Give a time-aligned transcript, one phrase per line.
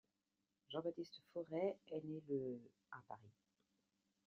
[0.71, 2.59] Jean-Baptiste Forest est né le
[2.91, 3.29] à Paris.